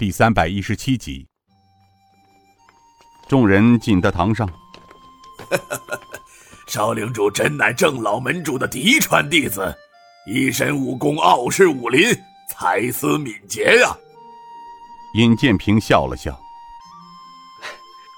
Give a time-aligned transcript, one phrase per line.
[0.00, 1.28] 第三百一十七集。
[3.28, 4.48] 众人进得堂上。
[6.66, 9.76] 少领主真乃郑老门主的嫡传弟子，
[10.26, 12.18] 一身武功傲视武林，
[12.48, 13.94] 才思敏捷呀。
[15.16, 16.34] 尹建平笑了笑，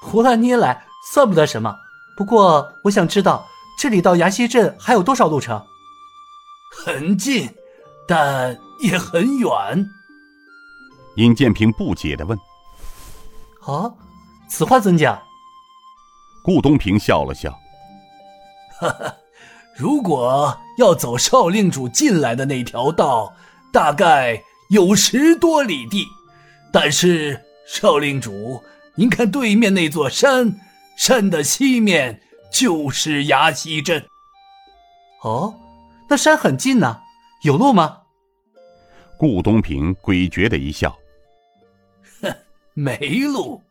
[0.00, 0.82] 胡乱捏来
[1.12, 1.76] 算不得什么。
[2.16, 3.46] 不过我想知道，
[3.78, 5.62] 这里到崖西镇还有多少路程？
[6.72, 7.54] 很近，
[8.08, 9.86] 但也很远。
[11.16, 12.38] 尹建平不解的问
[13.66, 13.92] ：“啊，
[14.48, 15.20] 此话怎讲？”
[16.44, 17.50] 顾东平笑了笑
[18.78, 19.14] ：“哈哈，
[19.74, 23.34] 如果要走少令主进来的那条道，
[23.72, 24.40] 大概
[24.70, 26.06] 有十多里地。
[26.72, 28.62] 但是少令主，
[28.94, 30.54] 您看对面那座山，
[30.96, 32.20] 山的西面
[32.52, 34.06] 就是崖西镇。
[35.22, 35.54] 哦，
[36.08, 37.00] 那山很近呢，
[37.42, 38.02] 有路吗？”
[39.18, 40.94] 顾东平诡谲的一笑。
[42.78, 43.62] 没路，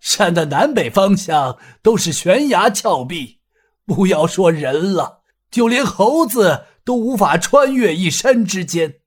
[0.00, 3.40] 山的南北方向都是悬崖峭壁，
[3.84, 5.20] 不要说人了，
[5.50, 9.00] 就连猴子都无法穿越一山之间。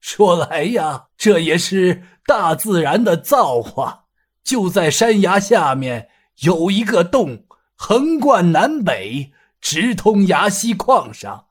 [0.00, 4.06] 说来呀，这也是大自然的造化。
[4.42, 6.08] 就在山崖下面
[6.40, 11.44] 有一个洞，横贯南北，直通崖西矿上，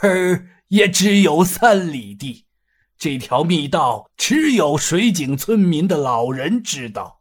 [0.00, 2.46] 而也只有三里地。
[3.02, 7.18] 这条密道只有水井村民的老人知道。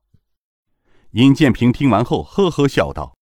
[1.14, 3.16] 尹建平听完后呵呵笑道：“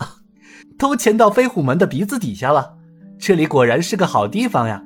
[0.78, 2.78] 都潜到飞虎门的鼻子底下了，
[3.18, 4.84] 这里果然是个好地方呀！”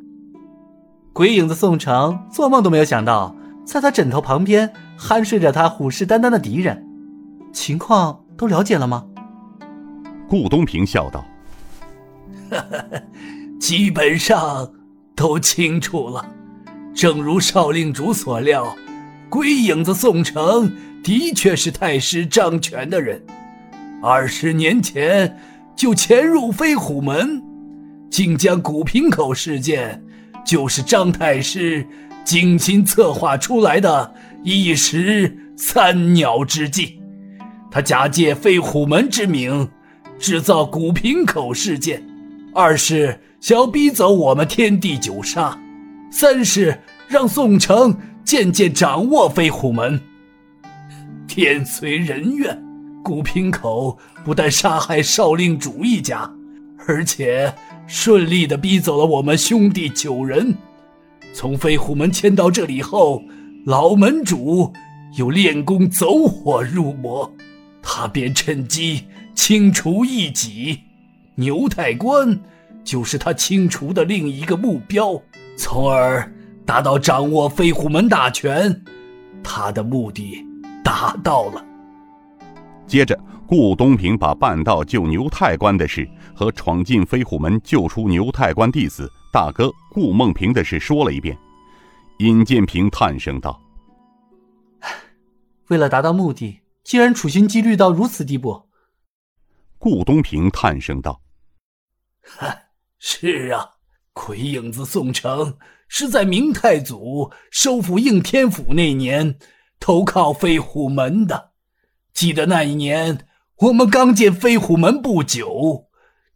[1.15, 6.85] 鬼影子宋城做梦都没有想到，在他枕头旁边酣睡着他虎视眈眈的敌人。
[7.53, 9.07] 情况都了解了吗？
[10.29, 11.25] 顾东平笑道
[13.61, 14.73] ：“基本上
[15.15, 16.29] 都清楚了。”
[16.99, 18.77] 正如少令主所料，
[19.29, 23.25] 鬼影子宋城的确是太师张权的人。
[24.03, 25.39] 二十年前
[25.77, 27.41] 就潜入飞虎门，
[28.11, 30.03] 靖江古平口事件
[30.45, 31.87] 就是张太师
[32.25, 34.13] 精心策划出来的
[34.43, 37.01] 一石三鸟之计。
[37.71, 39.69] 他假借飞虎门之名，
[40.19, 42.01] 制造古平口事件；
[42.53, 45.57] 二是想逼走我们天地九杀。
[46.11, 50.01] 三是让宋城渐渐掌握飞虎门。
[51.27, 52.59] 天随人愿，
[53.05, 56.31] 古平口不但杀害少令主一家，
[56.87, 57.53] 而且
[57.87, 60.55] 顺利的逼走了我们兄弟九人。
[61.33, 63.23] 从飞虎门迁到这里后，
[63.67, 64.73] 老门主
[65.17, 67.31] 又练功走火入魔，
[67.83, 69.05] 他便趁机
[69.35, 70.81] 清除异己。
[71.35, 72.41] 牛太官
[72.83, 75.23] 就是他清除的另一个目标。
[75.59, 76.33] 从而
[76.65, 78.85] 达到掌握飞虎门大权，
[79.43, 80.47] 他的目的
[80.85, 81.65] 达到了。
[82.87, 91.37] 接着，顾东平把半道救牛太官的事和闯进飞虎门救出牛太官弟子大哥顾梦平的事说了一遍。
[92.19, 93.61] 尹建平叹声道
[95.69, 98.69] ：“为了达到目的，竟然处心积虑到如此地步。”
[99.77, 101.21] 顾东平叹声道
[102.99, 103.75] ：“是啊。”
[104.21, 109.39] 鬼影子宋城是在明太祖收复应天府那年
[109.79, 111.53] 投靠飞虎门的。
[112.13, 113.27] 记得那一年，
[113.59, 115.87] 我们刚建飞虎门不久，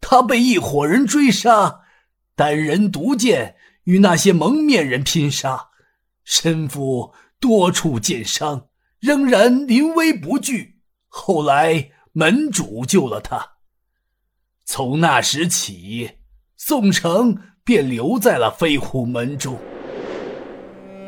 [0.00, 1.80] 他被一伙人追杀，
[2.36, 5.70] 单人独剑与那些蒙面人拼杀，
[6.22, 8.68] 身负多处剑伤，
[9.00, 10.78] 仍然临危不惧。
[11.08, 13.54] 后来门主救了他。
[14.64, 16.12] 从那时起，
[16.56, 17.36] 宋城。
[17.64, 19.56] 便留在了飞虎门中。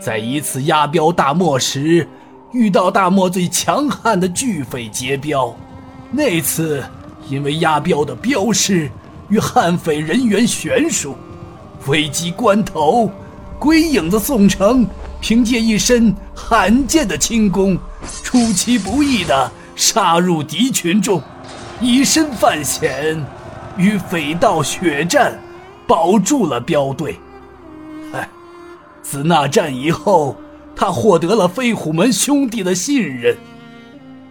[0.00, 2.06] 在一次押镖大漠时，
[2.52, 5.52] 遇到大漠最强悍的巨匪劫镖。
[6.12, 6.84] 那次
[7.28, 8.88] 因为押镖的镖师
[9.28, 11.16] 与悍匪人员悬殊，
[11.88, 13.10] 危急关头，
[13.58, 14.86] 鬼影子宋城
[15.20, 17.76] 凭借一身罕见的轻功，
[18.22, 21.20] 出其不意地杀入敌群中，
[21.80, 23.20] 以身犯险，
[23.76, 25.36] 与匪盗血战。
[25.86, 27.16] 保住了镖队。
[28.12, 28.28] 唉，
[29.02, 30.36] 自那战以后，
[30.74, 33.36] 他获得了飞虎门兄弟的信任。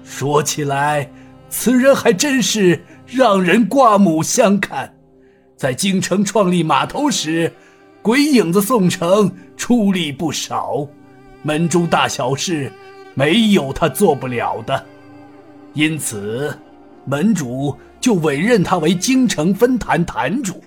[0.04, 1.10] 说起来，
[1.50, 4.94] 此人还真是让人刮目相看。
[5.56, 7.52] 在京城创立码头时，
[8.02, 10.86] 鬼影子宋城出力不少，
[11.42, 12.72] 门中大小事
[13.14, 14.84] 没有他做不了的。
[15.74, 16.58] 因此，
[17.06, 20.62] 门主就委任他为京城分坛坛主。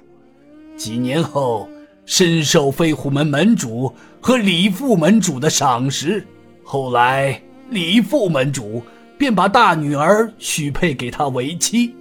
[0.77, 1.69] 几年后，
[2.05, 6.25] 深受飞虎门门主和李副门主的赏识，
[6.63, 7.41] 后来
[7.71, 8.83] 李副门主
[9.19, 11.95] 便把大女儿许配给他为妻。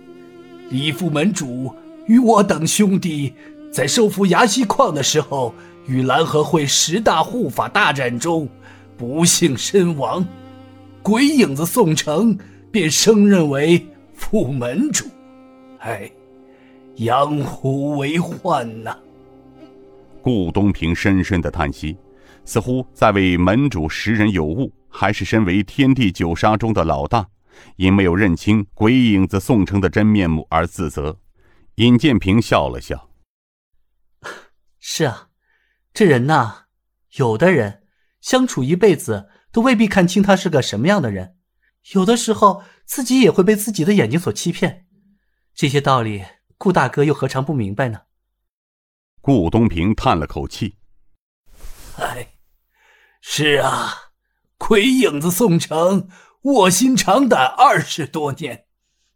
[0.69, 1.73] 李副门主
[2.05, 3.33] 与我等兄弟
[3.71, 5.53] 在收复崖西矿的时候，
[5.87, 8.47] 与蓝河会十大护法大战中
[8.97, 10.25] 不幸身亡，
[11.01, 12.37] 鬼影子宋城
[12.71, 15.05] 便升任为副门主。
[15.79, 16.11] 哎，
[16.97, 18.97] 养虎为患呐！
[20.21, 21.97] 顾东平深深的叹息，
[22.45, 27.27] 似乎在为门主识人有误，还是身为天地九杀中的老大，
[27.75, 31.19] 因没有认清鬼影子宋城的真面目而自责。
[31.75, 33.09] 尹建平笑了笑
[34.79, 35.27] ：“是啊，
[35.93, 36.67] 这人呐，
[37.17, 37.83] 有的人
[38.21, 41.35] 相处一辈子都未必看清他是个什么样的人，
[41.93, 44.85] 有的时候自己也会被自己的眼睛所欺骗。
[45.53, 46.23] 这些道理，
[46.65, 48.01] 顾大哥又何尝不明白呢？”
[49.21, 50.77] 顾东平叹了口气
[52.01, 52.39] ：“哎，
[53.21, 54.13] 是啊，
[54.57, 56.09] 鬼影子宋城
[56.41, 58.65] 卧薪尝胆二十多年，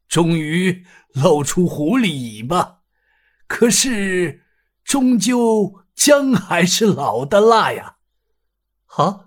[0.07, 2.81] 终于露出狐狸尾巴。
[3.47, 4.45] 可是，
[4.83, 7.95] 终究姜还是老的辣呀。”
[8.85, 9.25] 好，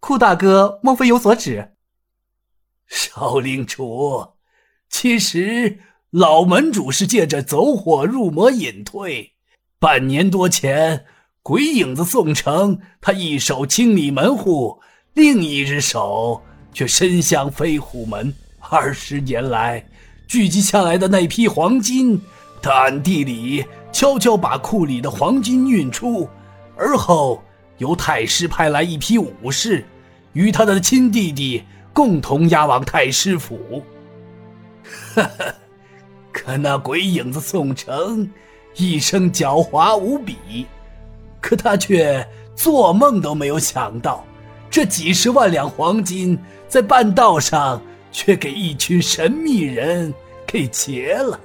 [0.00, 1.76] 顾大哥莫非有所指？
[2.88, 4.34] 少领主，
[4.88, 5.78] 其实
[6.12, 9.32] 老门主是借着走火入魔隐退。
[9.78, 11.06] 半年多前，
[11.42, 14.78] 鬼影子宋城，他一手清理门户，
[15.14, 16.42] 另一只手
[16.74, 18.34] 却伸向飞虎门。
[18.60, 19.86] 二十年来，
[20.28, 22.20] 聚集下来的那批黄金，
[22.60, 26.28] 他暗地里悄悄把库里的黄金运出，
[26.76, 27.42] 而后
[27.78, 29.82] 由太师派来一批武士，
[30.34, 31.62] 与他的亲弟弟
[31.94, 33.82] 共同押往太师府。
[35.14, 35.54] 哈哈，
[36.32, 38.28] 可那鬼影子宋城。
[38.74, 40.66] 一生狡猾无比，
[41.42, 44.24] 可他却做梦都没有想到，
[44.70, 46.38] 这几十万两黄金
[46.68, 47.78] 在半道上
[48.10, 50.14] 却给一群神秘人
[50.46, 51.38] 给劫了，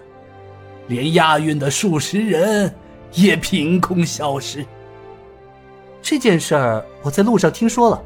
[0.87, 2.73] 连押运的数十人
[3.11, 4.65] 也凭空消失。
[6.01, 8.01] 这件事儿我在路上听说了。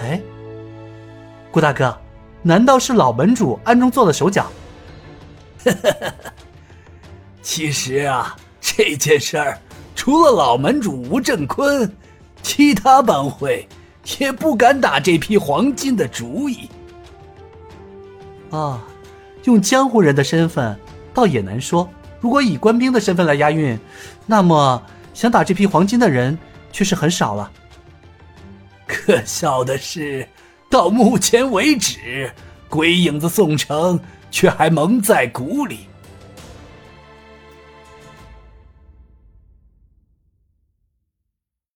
[0.00, 0.20] 哎，
[1.52, 1.96] 顾大哥，
[2.42, 4.50] 难道是老门主暗中做了手脚？
[7.42, 9.58] 其实啊，这件事儿
[9.94, 11.90] 除了老门主吴正坤，
[12.42, 13.68] 其他帮会
[14.18, 16.68] 也不敢打这批黄金的主意。
[18.50, 18.82] 啊，
[19.44, 20.78] 用江湖人的身份
[21.14, 21.88] 倒也难说。
[22.20, 23.78] 如果以官兵的身份来押运，
[24.26, 24.82] 那么
[25.14, 26.38] 想打这批黄金的人
[26.70, 27.50] 却是很少了。
[28.86, 30.28] 可笑的是，
[30.70, 32.30] 到目前为止，
[32.68, 33.98] 鬼影子宋城
[34.32, 35.91] 却还蒙在鼓里。